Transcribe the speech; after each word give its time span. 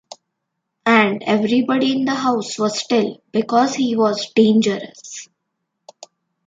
And 0.87 1.21
everybody 1.21 1.91
in 1.91 2.05
the 2.05 2.15
house 2.15 2.57
was 2.57 2.79
still, 2.79 3.21
because 3.31 3.75
he 3.75 3.95
was 3.95 4.31
dangerous. 4.33 5.29